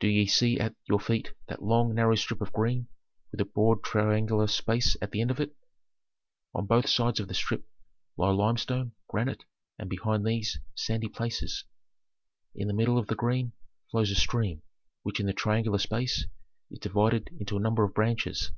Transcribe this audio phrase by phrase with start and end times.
[0.00, 2.88] "Do ye see at your feet that long, narrow strip of green
[3.30, 5.56] with a broad triangular space at the end of it?
[6.54, 7.66] On both sides of the strip
[8.18, 9.46] lie limestone, granite,
[9.78, 11.64] and, behind these, sandy places.
[12.54, 13.52] In the middle of the green
[13.90, 14.60] flows a stream,
[15.04, 16.26] which in the triangular space
[16.70, 18.52] is divided into a number of branches."